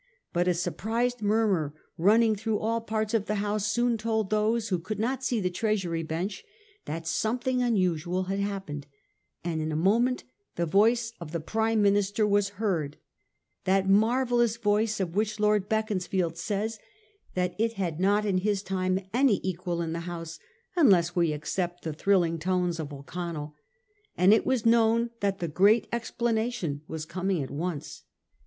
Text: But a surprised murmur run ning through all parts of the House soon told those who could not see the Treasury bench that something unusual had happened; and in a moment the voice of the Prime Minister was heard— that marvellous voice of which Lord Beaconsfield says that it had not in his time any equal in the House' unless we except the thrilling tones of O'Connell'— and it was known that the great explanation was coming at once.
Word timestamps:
But 0.33 0.47
a 0.47 0.55
surprised 0.55 1.21
murmur 1.21 1.75
run 1.95 2.21
ning 2.21 2.35
through 2.35 2.57
all 2.57 2.81
parts 2.81 3.13
of 3.13 3.27
the 3.27 3.35
House 3.35 3.67
soon 3.67 3.99
told 3.99 4.31
those 4.31 4.69
who 4.69 4.79
could 4.79 4.97
not 4.99 5.23
see 5.23 5.39
the 5.39 5.51
Treasury 5.51 6.01
bench 6.01 6.43
that 6.85 7.05
something 7.05 7.61
unusual 7.61 8.23
had 8.23 8.39
happened; 8.39 8.87
and 9.43 9.61
in 9.61 9.71
a 9.71 9.75
moment 9.75 10.23
the 10.55 10.65
voice 10.65 11.13
of 11.21 11.31
the 11.33 11.39
Prime 11.39 11.83
Minister 11.83 12.25
was 12.25 12.49
heard— 12.57 12.97
that 13.65 13.87
marvellous 13.87 14.57
voice 14.57 14.99
of 14.99 15.13
which 15.15 15.39
Lord 15.39 15.69
Beaconsfield 15.69 16.35
says 16.35 16.79
that 17.35 17.53
it 17.59 17.73
had 17.73 17.99
not 17.99 18.25
in 18.25 18.39
his 18.39 18.63
time 18.63 19.01
any 19.13 19.39
equal 19.43 19.83
in 19.83 19.93
the 19.93 19.99
House' 20.09 20.39
unless 20.75 21.15
we 21.15 21.31
except 21.31 21.83
the 21.83 21.93
thrilling 21.93 22.39
tones 22.39 22.79
of 22.79 22.91
O'Connell'— 22.91 23.53
and 24.17 24.33
it 24.33 24.47
was 24.47 24.65
known 24.65 25.11
that 25.19 25.37
the 25.37 25.47
great 25.47 25.87
explanation 25.93 26.81
was 26.87 27.05
coming 27.05 27.43
at 27.43 27.51
once. 27.51 28.01